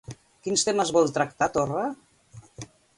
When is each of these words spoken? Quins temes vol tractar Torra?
Quins 0.47 0.63
temes 0.69 0.93
vol 0.97 1.13
tractar 1.19 1.51
Torra? 1.59 1.87